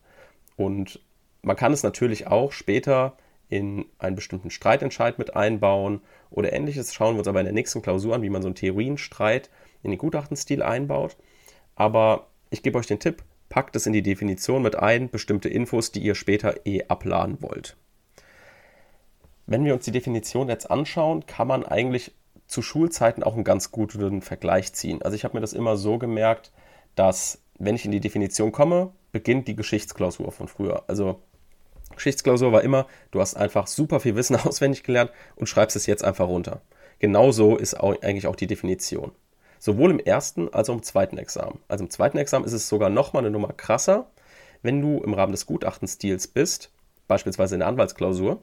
Und 0.57 1.01
man 1.43 1.57
kann 1.57 1.73
es 1.73 1.83
natürlich 1.83 2.27
auch 2.27 2.53
später 2.53 3.17
in 3.49 3.87
einen 3.99 4.17
bestimmten 4.17 4.51
Streitentscheid 4.51 5.19
mit 5.19 5.37
einbauen 5.37 6.01
oder 6.31 6.53
ähnliches. 6.53 6.93
Schauen 6.93 7.15
wir 7.15 7.21
uns 7.21 7.29
aber 7.29 7.41
in 7.41 7.47
der 7.47 7.55
nächsten 7.55 7.83
Klausur 7.83 8.15
an, 8.15 8.23
wie 8.23 8.31
man 8.31 8.43
so 8.43 8.49
einen 8.49 8.55
Theorienstreit 8.55 9.51
in 9.83 9.91
den 9.91 9.99
Gutachtenstil 9.99 10.63
einbaut. 10.63 11.17
Aber 11.77 12.29
ich 12.51 12.63
gebe 12.63 12.79
euch 12.79 12.87
den 12.87 13.01
Tipp, 13.01 13.23
packt 13.55 13.77
es 13.77 13.87
in 13.87 13.93
die 13.93 14.03
Definition 14.03 14.62
mit 14.62 14.75
ein, 14.75 15.11
bestimmte 15.11 15.49
Infos, 15.49 15.93
die 15.93 16.01
ihr 16.01 16.17
später 16.17 16.67
eh 16.67 16.83
abladen 16.89 17.37
wollt. 17.41 17.77
Wenn 19.47 19.65
wir 19.65 19.75
uns 19.75 19.85
die 19.85 19.93
Definition 19.93 20.49
jetzt 20.49 20.73
anschauen, 20.73 21.25
kann 21.27 21.47
man 21.47 21.65
eigentlich 21.65 22.17
zu 22.49 22.62
Schulzeiten 22.62 23.23
auch 23.23 23.35
einen 23.35 23.45
ganz 23.45 23.71
guten 23.71 24.23
Vergleich 24.23 24.73
ziehen. 24.73 25.03
Also 25.03 25.15
ich 25.15 25.23
habe 25.23 25.37
mir 25.37 25.41
das 25.41 25.53
immer 25.53 25.77
so 25.77 25.99
gemerkt, 25.99 26.51
dass 26.97 27.43
wenn 27.56 27.77
ich 27.77 27.85
in 27.85 27.93
die 27.93 28.01
Definition 28.01 28.51
komme, 28.51 28.91
beginnt 29.12 29.47
die 29.47 29.55
Geschichtsklausur 29.55 30.33
von 30.33 30.49
früher. 30.49 30.83
Also 30.89 31.23
Geschichtsklausur 31.95 32.51
war 32.51 32.62
immer, 32.62 32.89
du 33.12 33.21
hast 33.21 33.37
einfach 33.37 33.69
super 33.69 34.01
viel 34.01 34.17
Wissen 34.17 34.35
auswendig 34.45 34.83
gelernt 34.83 35.12
und 35.37 35.47
schreibst 35.47 35.77
es 35.77 35.87
jetzt 35.87 36.03
einfach 36.03 36.27
runter. 36.27 36.61
Genauso 36.99 37.56
ist 37.56 37.79
auch, 37.79 38.03
eigentlich 38.03 38.27
auch 38.27 38.35
die 38.35 38.49
Definition. 38.49 39.12
Sowohl 39.65 39.93
im 39.93 39.99
ersten 39.99 40.53
als 40.53 40.69
auch 40.69 40.75
im 40.75 40.83
zweiten 40.83 41.17
Examen. 41.17 41.59
Also 41.69 41.85
im 41.85 41.89
zweiten 41.89 42.19
Examen 42.19 42.45
ist 42.45 42.53
es 42.53 42.69
sogar 42.69 42.91
nochmal 42.91 43.23
eine 43.23 43.31
Nummer 43.31 43.55
krasser, 43.55 44.11
wenn 44.61 44.83
du 44.83 45.03
im 45.03 45.15
Rahmen 45.15 45.33
des 45.33 45.47
Gutachtenstils 45.47 46.29
bist, 46.29 46.71
beispielsweise 47.09 47.55
in 47.55 47.61
der 47.61 47.69
Anwaltsklausur, 47.69 48.43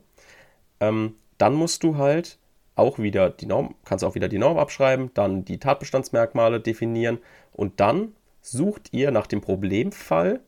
ähm, 0.80 1.14
dann 1.38 1.54
musst 1.54 1.84
du 1.84 1.98
halt 1.98 2.40
auch 2.74 2.98
wieder 2.98 3.30
die 3.30 3.46
Norm, 3.46 3.76
kannst 3.86 4.04
auch 4.04 4.16
wieder 4.16 4.30
die 4.30 4.40
Norm 4.40 4.58
abschreiben, 4.58 5.12
dann 5.14 5.46
die 5.46 5.60
Tatbestandsmerkmale 5.60 6.60
definieren 6.60 7.20
und 7.52 7.80
dann 7.80 8.16
sucht 8.42 8.92
ihr 8.92 9.12
nach 9.12 9.28
dem 9.28 9.42
Problemfall 9.42 10.40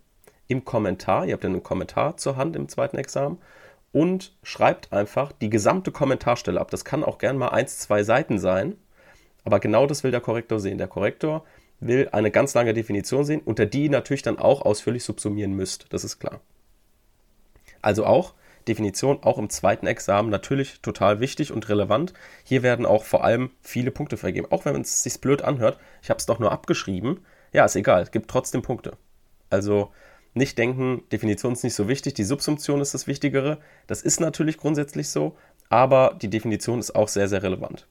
im 0.48 0.66
Kommentar, 0.66 1.28
ihr 1.28 1.34
habt 1.34 1.44
ja 1.44 1.52
einen 1.52 1.62
Kommentar 1.62 2.18
zur 2.18 2.36
Hand 2.36 2.56
im 2.56 2.68
zweiten 2.68 2.98
Examen, 2.98 3.38
und 3.92 4.36
schreibt 4.42 4.92
einfach 4.92 5.32
die 5.32 5.52
gesamte 5.52 5.92
Kommentarstelle 5.92 6.60
ab. 6.60 6.72
Das 6.72 6.84
kann 6.84 7.04
auch 7.04 7.20
gern 7.20 7.38
mal 7.38 7.50
eins, 7.50 7.78
zwei 7.78 8.04
Seiten 8.04 8.40
sein, 8.40 8.76
aber 9.44 9.60
genau 9.60 9.86
das 9.88 10.04
will 10.04 10.12
der 10.12 10.22
Korrektor 10.22 10.60
sehen. 10.60 10.78
Der 10.78 10.88
Korrektor 10.88 11.44
will 11.80 12.10
eine 12.12 12.32
ganz 12.32 12.54
lange 12.54 12.74
Definition 12.74 13.26
sehen, 13.26 13.42
unter 13.44 13.66
die 13.66 13.86
ihr 13.86 13.90
natürlich 13.90 14.22
dann 14.22 14.40
auch 14.40 14.62
ausführlich 14.62 15.04
subsumieren 15.04 15.54
müsst. 15.54 15.88
Das 15.90 16.04
ist 16.04 16.20
klar. 16.20 16.42
Also 17.82 18.06
auch 18.06 18.34
Definition 18.68 19.22
auch 19.24 19.38
im 19.38 19.50
zweiten 19.50 19.88
Examen 19.88 20.30
natürlich 20.30 20.82
total 20.82 21.20
wichtig 21.20 21.52
und 21.52 21.68
relevant. 21.68 22.14
Hier 22.46 22.64
werden 22.64 22.86
auch 22.86 23.04
vor 23.04 23.24
allem 23.24 23.52
viele 23.62 23.92
Punkte 23.92 24.18
vergeben. 24.18 24.48
Auch 24.50 24.66
wenn 24.66 24.80
es 24.80 25.04
sich 25.04 25.20
blöd 25.20 25.42
anhört, 25.42 25.78
ich 26.02 26.10
habe 26.10 26.18
es 26.18 26.26
doch 26.26 26.40
nur 26.40 26.52
abgeschrieben. 26.52 27.26
Ja, 27.52 27.66
ist 27.66 27.76
egal, 27.76 28.08
gibt 28.12 28.30
trotzdem 28.30 28.62
Punkte. 28.62 28.98
Also 29.50 29.92
nicht 30.34 30.58
denken, 30.58 31.04
Definition 31.12 31.54
ist 31.54 31.64
nicht 31.64 31.76
so 31.76 31.88
wichtig, 31.88 32.16
die 32.16 32.24
Subsumption 32.24 32.82
ist 32.82 32.94
das 32.94 33.06
Wichtigere. 33.06 33.60
Das 33.86 34.02
ist 34.02 34.20
natürlich 34.20 34.58
grundsätzlich 34.58 35.10
so, 35.10 35.38
aber 35.70 36.18
die 36.20 36.30
Definition 36.30 36.80
ist 36.80 36.96
auch 36.96 37.08
sehr, 37.08 37.28
sehr 37.28 37.44
relevant. 37.44 37.88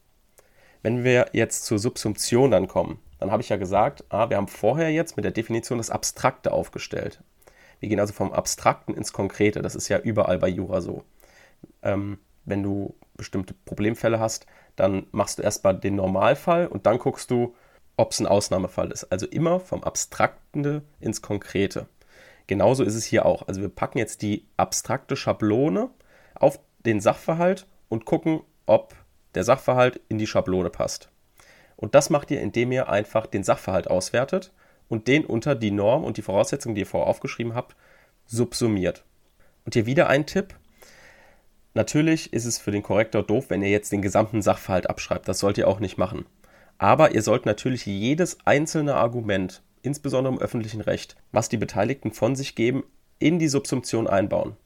Wenn 0.82 1.04
wir 1.04 1.30
jetzt 1.32 1.64
zur 1.64 1.78
Subsumption 1.78 2.50
dann 2.50 2.68
kommen, 2.68 2.98
dann 3.18 3.30
habe 3.30 3.42
ich 3.42 3.48
ja 3.48 3.56
gesagt, 3.56 4.04
ah, 4.08 4.28
wir 4.30 4.36
haben 4.36 4.48
vorher 4.48 4.90
jetzt 4.90 5.16
mit 5.16 5.24
der 5.24 5.32
Definition 5.32 5.78
das 5.78 5.90
Abstrakte 5.90 6.52
aufgestellt. 6.52 7.22
Wir 7.78 7.88
gehen 7.88 8.00
also 8.00 8.12
vom 8.12 8.32
Abstrakten 8.32 8.94
ins 8.94 9.12
Konkrete. 9.12 9.62
Das 9.62 9.74
ist 9.74 9.88
ja 9.88 9.98
überall 9.98 10.38
bei 10.38 10.48
Jura 10.48 10.80
so. 10.80 11.04
Ähm, 11.82 12.18
wenn 12.44 12.62
du 12.62 12.94
bestimmte 13.14 13.54
Problemfälle 13.64 14.18
hast, 14.18 14.46
dann 14.76 15.06
machst 15.12 15.38
du 15.38 15.42
erstmal 15.42 15.78
den 15.78 15.96
Normalfall 15.96 16.66
und 16.66 16.86
dann 16.86 16.98
guckst 16.98 17.30
du, 17.30 17.54
ob 17.96 18.12
es 18.12 18.20
ein 18.20 18.26
Ausnahmefall 18.26 18.90
ist. 18.90 19.04
Also 19.04 19.26
immer 19.26 19.60
vom 19.60 19.84
Abstrakten 19.84 20.82
ins 20.98 21.22
Konkrete. 21.22 21.86
Genauso 22.46 22.82
ist 22.82 22.94
es 22.94 23.04
hier 23.04 23.26
auch. 23.26 23.46
Also 23.46 23.60
wir 23.60 23.68
packen 23.68 23.98
jetzt 23.98 24.22
die 24.22 24.46
abstrakte 24.56 25.14
Schablone 25.14 25.90
auf 26.34 26.58
den 26.84 27.00
Sachverhalt 27.00 27.66
und 27.88 28.04
gucken, 28.04 28.40
ob 28.66 28.94
der 29.34 29.44
Sachverhalt 29.44 30.00
in 30.08 30.18
die 30.18 30.26
Schablone 30.26 30.70
passt. 30.70 31.10
Und 31.76 31.94
das 31.94 32.10
macht 32.10 32.30
ihr, 32.30 32.40
indem 32.40 32.72
ihr 32.72 32.88
einfach 32.88 33.26
den 33.26 33.44
Sachverhalt 33.44 33.88
auswertet 33.88 34.52
und 34.88 35.08
den 35.08 35.24
unter 35.24 35.54
die 35.54 35.70
Norm 35.70 36.04
und 36.04 36.16
die 36.16 36.22
Voraussetzungen, 36.22 36.74
die 36.74 36.82
ihr 36.82 36.86
vorher 36.86 37.08
aufgeschrieben 37.08 37.54
habt, 37.54 37.76
subsumiert. 38.26 39.04
Und 39.64 39.74
hier 39.74 39.86
wieder 39.86 40.08
ein 40.08 40.26
Tipp. 40.26 40.54
Natürlich 41.74 42.32
ist 42.32 42.44
es 42.44 42.58
für 42.58 42.70
den 42.70 42.82
Korrektor 42.82 43.22
doof, 43.22 43.46
wenn 43.48 43.62
ihr 43.62 43.70
jetzt 43.70 43.92
den 43.92 44.02
gesamten 44.02 44.42
Sachverhalt 44.42 44.88
abschreibt. 44.88 45.26
Das 45.26 45.38
sollt 45.38 45.58
ihr 45.58 45.68
auch 45.68 45.80
nicht 45.80 45.98
machen. 45.98 46.26
Aber 46.78 47.14
ihr 47.14 47.22
sollt 47.22 47.46
natürlich 47.46 47.86
jedes 47.86 48.38
einzelne 48.44 48.94
Argument, 48.94 49.62
insbesondere 49.82 50.34
im 50.34 50.40
öffentlichen 50.40 50.80
Recht, 50.80 51.16
was 51.32 51.48
die 51.48 51.56
Beteiligten 51.56 52.12
von 52.12 52.36
sich 52.36 52.54
geben, 52.54 52.84
in 53.18 53.38
die 53.38 53.48
Subsumption 53.48 54.06
einbauen. 54.06 54.56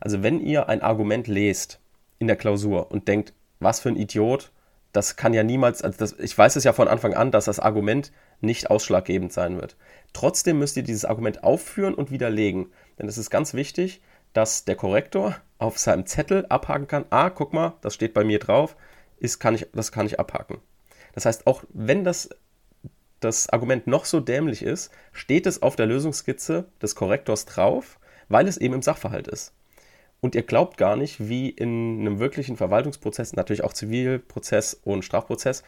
Also 0.00 0.22
wenn 0.22 0.40
ihr 0.40 0.68
ein 0.68 0.82
Argument 0.82 1.26
lest 1.26 1.80
in 2.18 2.26
der 2.26 2.36
Klausur 2.36 2.90
und 2.90 3.08
denkt, 3.08 3.32
was 3.60 3.80
für 3.80 3.88
ein 3.88 3.96
Idiot, 3.96 4.52
das 4.92 5.16
kann 5.16 5.34
ja 5.34 5.42
niemals, 5.42 5.82
also 5.82 5.98
das, 5.98 6.18
ich 6.18 6.36
weiß 6.36 6.56
es 6.56 6.64
ja 6.64 6.72
von 6.72 6.88
Anfang 6.88 7.14
an, 7.14 7.30
dass 7.30 7.44
das 7.44 7.60
Argument 7.60 8.12
nicht 8.40 8.70
ausschlaggebend 8.70 9.32
sein 9.32 9.60
wird. 9.60 9.76
Trotzdem 10.12 10.58
müsst 10.58 10.76
ihr 10.76 10.82
dieses 10.82 11.04
Argument 11.04 11.44
aufführen 11.44 11.94
und 11.94 12.10
widerlegen. 12.10 12.72
Denn 12.98 13.08
es 13.08 13.18
ist 13.18 13.28
ganz 13.28 13.52
wichtig, 13.52 14.00
dass 14.32 14.64
der 14.64 14.76
Korrektor 14.76 15.36
auf 15.58 15.78
seinem 15.78 16.06
Zettel 16.06 16.46
abhaken 16.48 16.86
kann, 16.86 17.04
ah, 17.10 17.30
guck 17.30 17.52
mal, 17.52 17.74
das 17.82 17.94
steht 17.94 18.14
bei 18.14 18.24
mir 18.24 18.38
drauf, 18.38 18.76
ist, 19.18 19.38
kann 19.38 19.54
ich, 19.54 19.66
das 19.74 19.92
kann 19.92 20.06
ich 20.06 20.20
abhaken. 20.20 20.58
Das 21.14 21.26
heißt, 21.26 21.46
auch 21.46 21.62
wenn 21.72 22.04
das, 22.04 22.30
das 23.20 23.48
Argument 23.48 23.86
noch 23.86 24.04
so 24.04 24.20
dämlich 24.20 24.62
ist, 24.62 24.90
steht 25.12 25.46
es 25.46 25.62
auf 25.62 25.76
der 25.76 25.86
Lösungsskizze 25.86 26.68
des 26.80 26.94
Korrektors 26.94 27.46
drauf, 27.46 27.98
weil 28.28 28.48
es 28.48 28.58
eben 28.58 28.74
im 28.74 28.82
Sachverhalt 28.82 29.28
ist. 29.28 29.52
Und 30.20 30.34
ihr 30.34 30.42
glaubt 30.42 30.76
gar 30.76 30.96
nicht, 30.96 31.28
wie 31.28 31.50
in 31.50 32.00
einem 32.00 32.18
wirklichen 32.18 32.56
Verwaltungsprozess, 32.56 33.34
natürlich 33.34 33.64
auch 33.64 33.72
Zivilprozess 33.72 34.74
und 34.74 35.04
Strafprozess, 35.04 35.62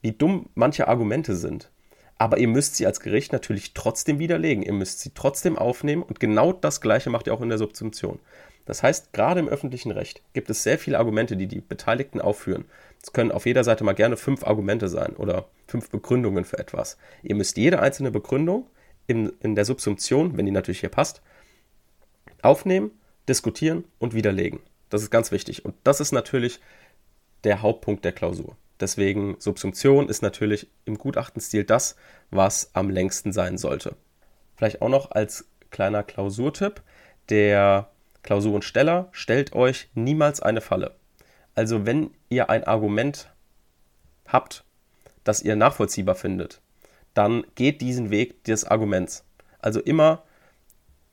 wie 0.00 0.12
dumm 0.12 0.48
manche 0.54 0.88
Argumente 0.88 1.36
sind. 1.36 1.70
Aber 2.18 2.38
ihr 2.38 2.48
müsst 2.48 2.76
sie 2.76 2.86
als 2.86 3.00
Gericht 3.00 3.32
natürlich 3.32 3.72
trotzdem 3.72 4.18
widerlegen. 4.18 4.62
Ihr 4.62 4.72
müsst 4.72 5.00
sie 5.00 5.12
trotzdem 5.14 5.56
aufnehmen 5.56 6.02
und 6.02 6.20
genau 6.20 6.52
das 6.52 6.80
Gleiche 6.80 7.08
macht 7.08 7.26
ihr 7.26 7.34
auch 7.34 7.40
in 7.40 7.48
der 7.48 7.58
Subsumption. 7.58 8.18
Das 8.66 8.82
heißt, 8.82 9.12
gerade 9.12 9.40
im 9.40 9.48
öffentlichen 9.48 9.90
Recht 9.90 10.22
gibt 10.32 10.50
es 10.50 10.62
sehr 10.62 10.78
viele 10.78 10.98
Argumente, 10.98 11.36
die 11.36 11.46
die 11.46 11.60
Beteiligten 11.60 12.20
aufführen. 12.20 12.66
Es 13.02 13.12
können 13.12 13.32
auf 13.32 13.46
jeder 13.46 13.64
Seite 13.64 13.84
mal 13.84 13.94
gerne 13.94 14.16
fünf 14.16 14.44
Argumente 14.44 14.88
sein 14.88 15.16
oder 15.16 15.48
fünf 15.66 15.90
Begründungen 15.90 16.44
für 16.44 16.58
etwas. 16.58 16.98
Ihr 17.22 17.34
müsst 17.34 17.56
jede 17.56 17.80
einzelne 17.80 18.10
Begründung 18.10 18.66
in, 19.06 19.32
in 19.40 19.54
der 19.54 19.64
Subsumption, 19.64 20.36
wenn 20.36 20.44
die 20.44 20.52
natürlich 20.52 20.80
hier 20.80 20.90
passt, 20.90 21.22
aufnehmen, 22.42 22.90
diskutieren 23.30 23.84
und 23.98 24.12
widerlegen. 24.12 24.60
Das 24.90 25.02
ist 25.02 25.10
ganz 25.10 25.30
wichtig. 25.32 25.64
Und 25.64 25.74
das 25.84 26.00
ist 26.00 26.12
natürlich 26.12 26.60
der 27.44 27.62
Hauptpunkt 27.62 28.04
der 28.04 28.12
Klausur. 28.12 28.56
Deswegen 28.80 29.36
Subsumption 29.38 30.08
ist 30.08 30.22
natürlich 30.22 30.68
im 30.84 30.98
Gutachtenstil 30.98 31.64
das, 31.64 31.96
was 32.30 32.70
am 32.74 32.90
längsten 32.90 33.32
sein 33.32 33.56
sollte. 33.56 33.94
Vielleicht 34.56 34.82
auch 34.82 34.88
noch 34.88 35.12
als 35.12 35.46
kleiner 35.70 36.02
Klausurtipp, 36.02 36.82
der 37.28 37.90
Klausurensteller 38.22 39.08
stellt 39.12 39.54
euch 39.54 39.88
niemals 39.94 40.40
eine 40.40 40.60
Falle. 40.60 40.96
Also 41.54 41.86
wenn 41.86 42.10
ihr 42.28 42.50
ein 42.50 42.64
Argument 42.64 43.30
habt, 44.26 44.64
das 45.24 45.42
ihr 45.42 45.56
nachvollziehbar 45.56 46.14
findet, 46.14 46.60
dann 47.14 47.44
geht 47.54 47.80
diesen 47.80 48.10
Weg 48.10 48.44
des 48.44 48.64
Arguments. 48.64 49.24
Also 49.60 49.80
immer 49.80 50.24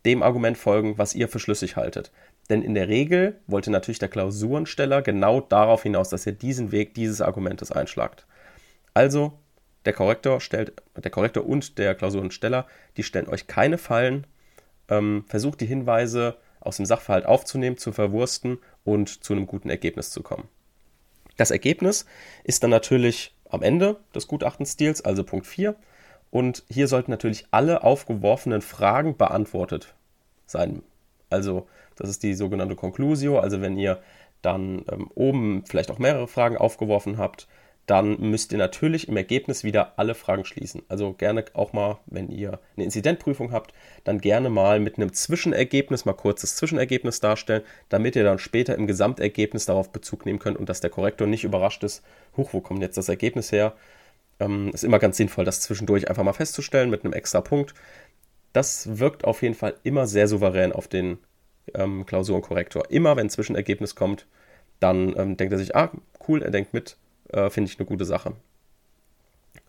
dem 0.08 0.24
Argument 0.24 0.58
folgen, 0.58 0.98
was 0.98 1.14
ihr 1.14 1.28
für 1.28 1.40
schlüssig 1.40 1.76
haltet. 1.76 2.12
Denn 2.50 2.62
in 2.62 2.74
der 2.76 2.88
Regel 2.88 3.42
wollte 3.46 3.70
natürlich 3.72 4.00
der 4.00 4.08
Klausurensteller 4.08 5.02
genau 5.02 5.42
darauf 5.42 5.84
hinaus, 5.84 6.08
dass 6.08 6.26
ihr 6.26 6.32
diesen 6.32 6.72
Weg 6.72 6.94
dieses 6.94 7.20
Argumentes 7.20 7.74
einschlagt. 7.74 8.26
Also 8.94 9.38
der 9.84 9.92
Korrektor 9.92 10.40
stellt, 10.40 10.72
der 10.96 11.12
Korrektor 11.12 11.46
und 11.46 11.78
der 11.78 11.94
Klausurensteller, 11.94 12.66
die 12.96 13.04
stellen 13.04 13.28
euch 13.28 13.48
keine 13.48 13.78
Fallen, 13.78 14.26
ähm, 14.88 15.26
versucht 15.28 15.60
die 15.60 15.66
Hinweise 15.66 16.38
aus 16.62 16.78
dem 16.78 16.86
Sachverhalt 16.86 17.26
aufzunehmen, 17.26 17.78
zu 17.78 17.92
verwursten 17.92 18.60
und 18.86 19.24
zu 19.24 19.34
einem 19.34 19.46
guten 19.46 19.70
Ergebnis 19.70 20.10
zu 20.12 20.24
kommen. 20.24 20.48
Das 21.36 21.52
Ergebnis 21.52 22.06
ist 22.46 22.64
dann 22.64 22.72
natürlich 22.72 23.36
am 23.50 23.62
Ende 23.62 23.98
des 24.16 24.28
Gutachtenstils, 24.28 25.04
also 25.04 25.26
Punkt 25.26 25.46
4. 25.46 25.76
Und 26.32 26.64
hier 26.70 26.88
sollten 26.88 27.12
natürlich 27.12 27.46
alle 27.52 27.84
aufgeworfenen 27.84 28.62
Fragen 28.62 29.18
beantwortet 29.18 29.94
sein. 30.48 30.82
Also 31.30 31.68
das 31.96 32.10
ist 32.10 32.24
die 32.24 32.34
sogenannte 32.34 32.76
Conclusio. 32.76 33.40
Also 33.40 33.62
wenn 33.62 33.78
ihr 33.78 34.02
dann 34.42 34.86
ähm, 34.92 35.10
oben 35.16 35.64
vielleicht 35.66 35.92
auch 35.92 36.00
mehrere 36.00 36.28
Fragen 36.28 36.58
aufgeworfen 36.58 37.18
habt, 37.18 37.48
dann 37.88 38.20
müsst 38.20 38.52
ihr 38.52 38.58
natürlich 38.58 39.08
im 39.08 39.16
Ergebnis 39.16 39.64
wieder 39.64 39.94
alle 39.98 40.14
Fragen 40.14 40.44
schließen. 40.44 40.84
Also 40.90 41.14
gerne 41.14 41.46
auch 41.54 41.72
mal, 41.72 42.00
wenn 42.06 42.30
ihr 42.30 42.60
eine 42.76 42.84
Inzidentprüfung 42.84 43.54
habt, 43.54 43.74
dann 44.04 44.20
gerne 44.20 44.50
mal 44.50 44.82
mit 44.82 44.98
einem 44.98 45.14
Zwischenergebnis, 45.14 46.04
mal 46.04 46.14
kurzes 46.14 46.58
Zwischenergebnis 46.58 47.22
darstellen, 47.22 47.64
damit 47.88 48.18
ihr 48.18 48.26
dann 48.26 48.40
später 48.40 48.76
im 48.76 48.88
Gesamtergebnis 48.88 49.66
darauf 49.66 49.90
Bezug 49.94 50.26
nehmen 50.26 50.38
könnt 50.38 50.58
und 50.58 50.68
dass 50.68 50.82
der 50.82 50.90
Korrektor 50.90 51.28
nicht 51.28 51.46
überrascht 51.46 51.82
ist, 51.84 52.04
huch, 52.36 52.52
wo 52.52 52.60
kommt 52.60 52.82
jetzt 52.82 52.98
das 52.98 53.08
Ergebnis 53.08 53.54
her? 53.54 53.74
Ähm, 54.40 54.70
ist 54.74 54.84
immer 54.84 55.00
ganz 55.00 55.16
sinnvoll, 55.16 55.46
das 55.46 55.62
zwischendurch 55.62 56.10
einfach 56.10 56.24
mal 56.24 56.34
festzustellen 56.34 56.90
mit 56.90 57.06
einem 57.06 57.14
extra 57.14 57.40
Punkt. 57.40 57.74
Das 58.58 58.98
wirkt 58.98 59.24
auf 59.24 59.44
jeden 59.44 59.54
Fall 59.54 59.76
immer 59.84 60.08
sehr 60.08 60.28
souverän 60.28 60.72
auf 60.72 60.88
den 60.88 61.20
ähm, 61.76 62.08
Klausurenkorrektor. 62.08 62.90
Immer 62.90 63.16
wenn 63.16 63.28
ein 63.28 63.30
Zwischenergebnis 63.30 63.94
kommt, 63.94 64.26
dann 64.80 65.16
ähm, 65.16 65.38
denkt 65.38 65.54
er 65.54 65.60
sich, 65.60 65.76
ah, 65.76 65.92
cool, 66.28 66.42
er 66.42 66.50
denkt 66.50 66.74
mit, 66.74 66.98
äh, 67.30 67.52
finde 67.52 67.70
ich 67.70 67.78
eine 67.78 67.86
gute 67.86 68.04
Sache. 68.04 68.34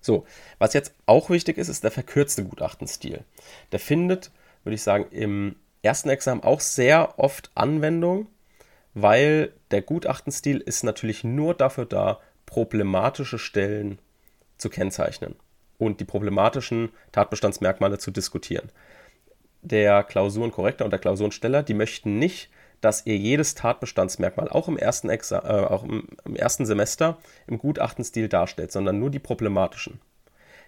So, 0.00 0.24
was 0.58 0.72
jetzt 0.72 0.94
auch 1.04 1.28
wichtig 1.28 1.58
ist, 1.58 1.68
ist 1.68 1.84
der 1.84 1.90
verkürzte 1.90 2.44
Gutachtenstil. 2.44 3.24
Der 3.72 3.78
findet, 3.78 4.30
würde 4.64 4.76
ich 4.76 4.82
sagen, 4.82 5.04
im 5.10 5.56
ersten 5.82 6.08
Examen 6.08 6.42
auch 6.42 6.60
sehr 6.60 7.18
oft 7.18 7.50
Anwendung, 7.54 8.26
weil 8.94 9.52
der 9.70 9.82
Gutachtenstil 9.82 10.60
ist 10.60 10.82
natürlich 10.82 11.24
nur 11.24 11.52
dafür 11.52 11.84
da, 11.84 12.20
problematische 12.46 13.38
Stellen 13.38 13.98
zu 14.56 14.70
kennzeichnen 14.70 15.36
und 15.78 16.00
die 16.00 16.04
problematischen 16.04 16.90
Tatbestandsmerkmale 17.12 17.98
zu 17.98 18.10
diskutieren. 18.10 18.70
Der 19.62 20.04
Klausurenkorrektor 20.04 20.84
und 20.84 20.90
der 20.90 21.00
Klausurensteller, 21.00 21.62
die 21.62 21.74
möchten 21.74 22.18
nicht, 22.18 22.50
dass 22.80 23.06
ihr 23.06 23.16
jedes 23.16 23.54
Tatbestandsmerkmal 23.54 24.48
auch 24.48 24.68
im 24.68 24.76
ersten, 24.76 25.10
Exa 25.10 25.38
äh, 25.38 25.66
auch 25.66 25.84
im, 25.84 26.08
im 26.24 26.36
ersten 26.36 26.64
Semester 26.64 27.18
im 27.46 27.58
Gutachtenstil 27.58 28.28
darstellt, 28.28 28.70
sondern 28.70 28.98
nur 28.98 29.10
die 29.10 29.18
problematischen. 29.18 30.00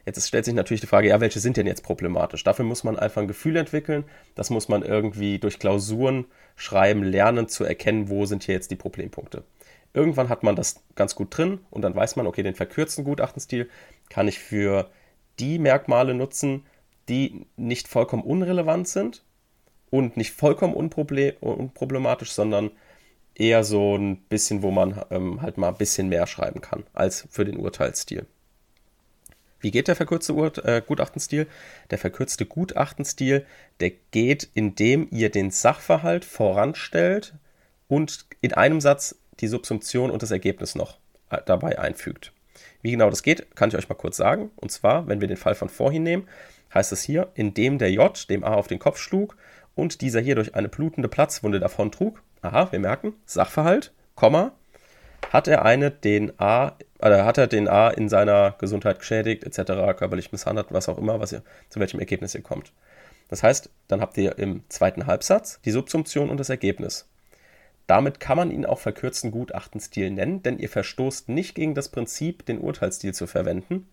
Jetzt 0.07 0.27
stellt 0.27 0.45
sich 0.45 0.55
natürlich 0.55 0.81
die 0.81 0.87
Frage, 0.87 1.09
ja, 1.09 1.21
welche 1.21 1.41
sind 1.41 1.57
denn 1.57 1.67
jetzt 1.67 1.85
problematisch? 1.85 2.43
Dafür 2.43 2.65
muss 2.65 2.85
man 2.85 2.99
einfach 2.99 3.21
ein 3.21 3.29
Gefühl 3.29 3.57
entwickeln. 3.57 4.05
Das 4.35 4.51
muss 4.51 4.69
man 4.69 4.83
irgendwie 4.83 5.39
durch 5.39 5.59
Klausuren 5.59 6.25
schreiben, 6.57 7.03
lernen 7.03 7.49
zu 7.49 7.65
erkennen, 7.65 8.09
wo 8.09 8.25
sind 8.25 8.45
hier 8.45 8.55
jetzt 8.55 8.71
die 8.71 8.77
Problempunkte. 8.77 9.45
Irgendwann 9.93 10.29
hat 10.29 10.43
man 10.43 10.57
das 10.57 10.83
ganz 10.95 11.15
gut 11.15 11.37
drin 11.37 11.61
und 11.71 11.83
dann 11.83 11.95
weiß 11.95 12.17
man, 12.17 12.27
okay, 12.27 12.43
den 12.43 12.55
verkürzten 12.55 13.05
Gutachtenstil 13.05 13.69
kann 14.09 14.27
ich 14.27 14.39
für 14.39 14.89
die 15.41 15.59
Merkmale 15.59 16.15
nutzen, 16.15 16.67
die 17.09 17.47
nicht 17.57 17.89
vollkommen 17.89 18.23
unrelevant 18.23 18.87
sind 18.87 19.25
und 19.91 20.17
nicht 20.17 20.33
vollkommen 20.33 20.75
unproblematisch, 20.75 22.33
sondern 22.33 22.71
eher 23.35 23.65
so 23.65 23.97
ein 23.97 24.19
bisschen, 24.23 24.63
wo 24.63 24.71
man 24.71 25.03
ähm, 25.11 25.43
halt 25.43 25.59
mal 25.59 25.69
ein 25.69 25.77
bisschen 25.77 26.09
mehr 26.09 26.27
schreiben 26.27 26.61
kann 26.61 26.85
als 26.93 27.27
für 27.31 27.45
den 27.45 27.57
Urteilsstil. 27.57 28.27
Wie 29.61 29.71
geht 29.71 29.89
der 29.89 29.97
verkürzte 29.97 30.35
Ur 30.35 30.65
äh, 30.65 30.83
Gutachtenstil? 30.87 31.47
Der 31.91 31.99
verkürzte 31.99 32.47
Gutachtenstil, 32.47 33.47
der 33.81 33.91
geht, 34.11 34.49
indem 34.55 35.09
ihr 35.11 35.31
den 35.31 35.51
Sachverhalt 35.51 36.25
voranstellt 36.25 37.35
und 37.89 38.27
in 38.41 38.55
einem 38.55 38.81
Satz 38.81 39.17
die 39.41 39.49
Subsumption 39.49 40.11
und 40.11 40.23
das 40.23 40.31
Ergebnis 40.31 40.75
noch 40.75 40.99
äh, 41.31 41.39
dabei 41.45 41.79
einfügt. 41.79 42.33
Wie 42.83 42.93
genau 42.93 43.11
das 43.11 43.23
geht, 43.23 43.55
kann 43.57 43.69
ich 43.69 43.77
euch 43.77 43.89
mal 43.89 43.95
kurz 43.95 44.17
sagen. 44.17 44.51
Und 44.57 44.71
zwar, 44.71 45.07
wenn 45.07 45.21
wir 45.21 45.29
den 45.29 45.37
Fall 45.37 45.55
von 45.55 45.69
vorhin 45.69 46.03
nehmen, 46.03 46.29
heißt 46.73 46.93
es 46.93 47.03
hier, 47.03 47.29
indem 47.35 47.79
der 47.79 47.93
J 47.93 48.29
dem 48.31 48.45
A 48.45 48.55
auf 48.55 48.67
den 48.67 48.79
Kopf 48.79 48.99
schlug 48.99 49.37
und 49.75 50.01
dieser 50.01 50.21
hier 50.21 50.35
durch 50.35 50.55
eine 50.55 50.69
blutende 50.69 51.09
Platzwunde 51.09 51.61
davontrug. 51.61 52.23
Aha, 52.43 52.71
wir 52.73 52.79
merken, 52.79 53.15
Sachverhalt, 53.27 53.93
Komma, 54.15 54.53
hat 55.31 55.49
er 55.49 55.65
eine 55.65 55.91
den 55.91 56.39
A, 56.41 56.73
oder 56.99 57.25
hat 57.25 57.39
er 57.39 57.47
den 57.47 57.69
A 57.69 57.89
in 57.91 58.09
seiner 58.09 58.55
Gesundheit 58.59 58.99
geschädigt, 58.99 59.45
etc., 59.45 59.97
körperlich 59.97 60.33
misshandelt, 60.33 60.69
was 60.71 60.89
auch 60.89 60.99
immer, 60.99 61.21
was 61.21 61.33
ihr, 61.33 61.43
zu 61.69 61.81
welchem 61.81 62.01
Ergebnis 62.01 62.35
ihr 62.35 62.43
kommt. 62.43 62.73
Das 63.29 63.43
heißt, 63.43 63.71
dann 63.89 64.01
habt 64.01 64.17
ihr 64.19 64.39
im 64.39 64.65
zweiten 64.69 65.07
Halbsatz 65.07 65.61
die 65.65 65.71
Subsumption 65.71 66.31
und 66.31 66.41
das 66.41 66.49
Ergebnis. 66.49 67.09
Damit 67.91 68.21
kann 68.21 68.37
man 68.37 68.53
ihn 68.53 68.65
auch 68.65 68.79
verkürzten 68.79 69.33
Gutachtenstil 69.33 70.13
nennen, 70.13 70.45
denn 70.45 70.61
ihr 70.61 70.69
verstoßt 70.69 71.29
nicht 71.29 71.57
gegen 71.57 71.75
das 71.75 71.89
Prinzip, 71.89 72.47
den 72.47 72.61
Urteilsstil 72.61 73.13
zu 73.15 73.27
verwenden, 73.27 73.89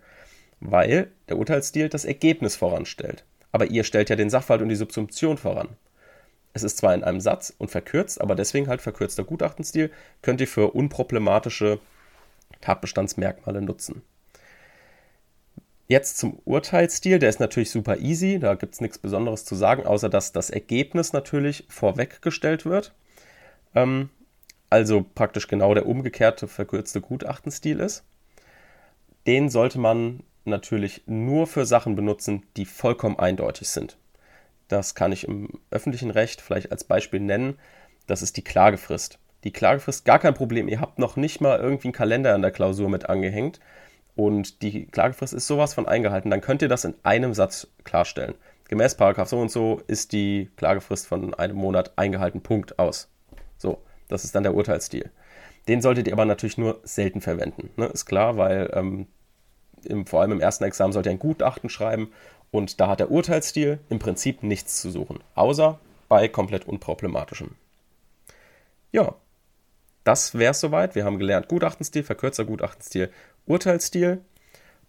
weil 0.60 1.10
der 1.30 1.40
Urteilsstil 1.40 1.90
das 1.90 2.06
Ergebnis 2.06 2.56
voranstellt. 2.56 3.26
Aber 3.52 3.72
ihr 3.72 3.84
stellt 3.84 4.12
ja 4.12 4.16
den 4.16 4.30
Sachverhalt 4.30 4.62
und 4.62 4.70
die 4.70 4.76
Subsumption 4.76 5.40
voran. 5.40 5.70
Es 6.54 6.62
ist 6.62 6.78
zwar 6.78 6.94
in 6.94 7.04
einem 7.04 7.20
Satz 7.20 7.52
und 7.58 7.72
verkürzt, 7.72 8.22
aber 8.22 8.36
deswegen 8.36 8.68
halt 8.68 8.84
verkürzter 8.84 9.24
Gutachtenstil 9.24 9.90
könnt 10.22 10.42
ihr 10.42 10.48
für 10.48 10.76
unproblematische 10.76 11.80
Tatbestandsmerkmale 12.62 13.64
nutzen. 13.64 14.04
Jetzt 15.88 16.20
zum 16.20 16.38
Urteilsstil, 16.46 17.18
der 17.18 17.30
ist 17.30 17.40
natürlich 17.40 17.72
super 17.72 17.98
easy, 17.98 18.38
da 18.38 18.54
gibt 18.54 18.76
es 18.76 18.80
nichts 18.80 19.00
Besonderes 19.00 19.44
zu 19.44 19.56
sagen, 19.56 19.88
außer 19.88 20.08
dass 20.08 20.34
das 20.34 20.52
Ergebnis 20.52 21.14
natürlich 21.14 21.66
vorweggestellt 21.68 22.64
wird 22.64 22.94
ähm, 23.76 24.10
also 24.70 25.06
praktisch 25.16 25.48
genau 25.48 25.74
der 25.74 25.86
umgekehrte 25.86 26.48
verkürzte 26.48 27.02
Gutachtenstil 27.02 27.80
ist. 27.80 28.04
Den 29.26 29.50
sollte 29.50 29.80
man 29.80 30.24
natürlich 30.46 31.04
nur 31.06 31.48
für 31.48 31.66
Sachen 31.66 31.96
benutzen, 31.96 32.44
die 32.56 32.66
vollkommen 32.66 33.20
eindeutig 33.20 33.70
sind. 33.70 33.98
Das 34.68 34.96
kann 34.96 35.12
ich 35.12 35.28
im 35.28 35.50
öffentlichen 35.72 36.12
Recht 36.12 36.42
vielleicht 36.42 36.72
als 36.72 36.84
Beispiel 36.84 37.20
nennen. 37.20 37.58
Das 38.06 38.22
ist 38.22 38.38
die 38.38 38.44
Klagefrist. 38.44 39.20
Die 39.44 39.52
Klagefrist, 39.52 40.06
gar 40.06 40.20
kein 40.20 40.34
Problem. 40.34 40.68
Ihr 40.68 40.82
habt 40.82 41.00
noch 41.00 41.16
nicht 41.16 41.42
mal 41.42 41.60
irgendwie 41.60 41.88
einen 41.88 41.94
Kalender 41.94 42.34
an 42.34 42.42
der 42.42 42.52
Klausur 42.52 42.90
mit 42.90 43.08
angehängt 43.10 43.60
und 44.16 44.62
die 44.62 44.88
Klagefrist 44.88 45.34
ist 45.34 45.48
sowas 45.48 45.74
von 45.74 45.88
eingehalten. 45.88 46.32
Dann 46.32 46.42
könnt 46.42 46.62
ihr 46.62 46.68
das 46.68 46.86
in 46.86 46.96
einem 47.04 47.34
Satz 47.34 47.68
klarstellen. 47.84 48.36
Gemäß 48.68 48.96
Paragraph 48.96 49.30
so 49.30 49.40
und 49.40 49.52
so 49.52 49.82
ist 49.88 50.12
die 50.12 50.50
Klagefrist 50.58 51.08
von 51.08 51.34
einem 51.34 51.56
Monat 51.56 51.94
eingehalten. 51.98 52.42
Punkt 52.42 52.80
aus. 52.80 53.10
So, 53.58 53.82
das 54.08 54.24
ist 54.24 54.36
dann 54.36 54.44
der 54.44 54.54
Urteilsstil. 54.54 55.10
Den 55.68 55.82
solltet 55.82 56.08
ihr 56.08 56.14
aber 56.14 56.26
natürlich 56.26 56.58
nur 56.58 56.80
selten 56.84 57.22
verwenden. 57.22 57.70
Ne? 57.76 57.88
Ist 57.88 58.06
klar, 58.06 58.38
weil 58.38 58.70
ähm, 58.74 59.08
im, 59.84 60.06
vor 60.06 60.22
allem 60.22 60.32
im 60.32 60.42
ersten 60.42 60.64
Examen 60.64 60.94
sollt 60.94 61.06
ihr 61.06 61.12
ein 61.12 61.20
Gutachten 61.20 61.70
schreiben 61.70 62.12
und 62.52 62.80
da 62.80 62.88
hat 62.88 63.00
der 63.00 63.12
Urteilsstil 63.12 63.80
im 63.90 64.00
Prinzip 64.00 64.44
nichts 64.44 64.82
zu 64.82 64.90
suchen, 64.90 65.20
außer 65.36 65.80
bei 66.08 66.28
komplett 66.28 66.68
unproblematischem. 66.68 67.52
ja, 68.92 69.16
das 70.08 70.36
wäre 70.36 70.52
es 70.52 70.62
soweit. 70.62 70.96
Wir 70.96 71.04
haben 71.04 71.20
gelernt 71.20 71.50
Gutachtenstil, 71.50 72.02
verkürzter 72.02 72.46
Gutachtenstil, 72.46 73.12
Urteilsstil. 73.46 74.22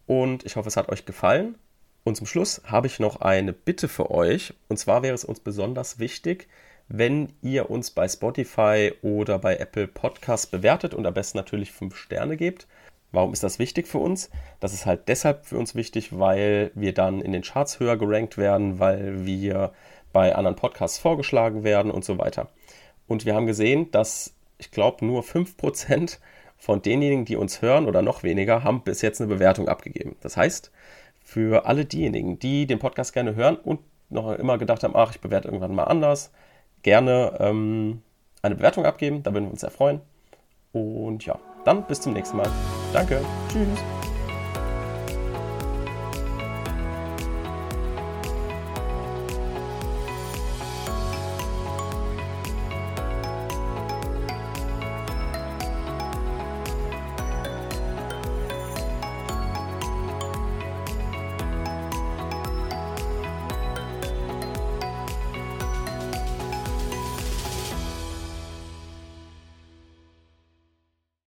Und 0.06 0.46
ich 0.46 0.54
hoffe, 0.54 0.68
es 0.68 0.76
hat 0.76 0.90
euch 0.90 1.06
gefallen. 1.06 1.56
Und 2.04 2.16
zum 2.16 2.28
Schluss 2.28 2.62
habe 2.64 2.87
ich 2.87 3.00
noch 3.00 3.20
eine 3.20 3.52
Bitte 3.52 3.88
für 3.88 4.12
euch. 4.12 4.54
Und 4.68 4.76
zwar 4.76 5.02
wäre 5.02 5.16
es 5.16 5.25
uns 5.25 5.40
besonders 5.40 5.98
wichtig, 5.98 6.46
wenn 6.88 7.28
ihr 7.42 7.71
uns 7.71 7.90
bei 7.90 8.09
Spotify 8.09 8.92
oder 9.02 9.38
bei 9.38 9.57
Apple 9.57 9.87
Podcasts 9.87 10.47
bewertet 10.47 10.95
und 10.95 11.07
am 11.07 11.14
besten 11.14 11.38
natürlich 11.38 11.73
5 11.73 11.95
Sterne 11.95 12.37
gebt. 12.37 12.66
Warum 13.12 13.33
ist 13.33 13.42
das 13.42 13.59
wichtig 13.59 13.87
für 13.87 13.99
uns? 13.99 14.30
Das 14.61 14.73
ist 14.73 14.87
halt 14.87 15.09
deshalb 15.09 15.47
für 15.47 15.59
uns 15.59 15.75
wichtig, 15.75 16.18
weil 16.18 16.71
wir 16.75 16.92
dann 16.92 17.21
in 17.21 17.33
den 17.33 17.42
Charts 17.42 17.80
höher 17.80 17.97
gerankt 17.97 18.37
werden, 18.37 18.78
weil 18.78 19.25
wir 19.25 19.73
bei 20.12 20.35
anderen 20.35 20.57
Podcasts 20.57 20.99
vorgeschlagen 20.99 21.64
werden 21.64 21.90
und 21.90 22.04
so 22.04 22.18
weiter. 22.18 22.49
Und 23.07 23.25
wir 23.25 23.35
haben 23.35 23.47
gesehen, 23.47 23.90
dass 23.90 24.35
ich 24.59 24.71
glaube 24.71 25.04
nur 25.04 25.23
5% 25.23 26.18
von 26.57 26.83
denjenigen, 26.83 27.25
die 27.25 27.37
uns 27.37 27.62
hören 27.62 27.87
oder 27.87 28.02
noch 28.02 28.23
weniger, 28.23 28.64
haben 28.64 28.83
bis 28.83 29.00
jetzt 29.00 29.21
eine 29.21 29.28
Bewertung 29.28 29.68
abgegeben. 29.68 30.16
Das 30.21 30.37
heißt, 30.37 30.73
für 31.23 31.66
alle 31.66 31.85
diejenigen, 31.85 32.38
die 32.38 32.66
den 32.66 32.78
Podcast 32.78 33.12
gerne 33.12 33.35
hören 33.35 33.57
und 33.57 33.80
noch 34.11 34.33
immer 34.33 34.59
gedacht 34.59 34.83
haben, 34.83 34.97
ach, 34.97 35.12
ich 35.12 35.21
bewerte 35.21 35.49
irgendwann 35.49 35.75
mal 35.75 35.85
anders, 35.85 36.33
gerne 36.82 37.37
ähm, 37.40 38.02
eine 38.42 38.54
Bewertung 38.54 38.85
abgeben, 38.85 39.23
da 39.23 39.32
würden 39.32 39.44
wir 39.44 39.50
uns 39.52 39.61
sehr 39.61 39.70
freuen. 39.70 40.00
Und 40.73 41.25
ja, 41.26 41.38
dann 41.64 41.87
bis 41.87 42.00
zum 42.00 42.12
nächsten 42.12 42.37
Mal. 42.37 42.49
Danke. 42.92 43.20
Tschüss. 43.50 43.97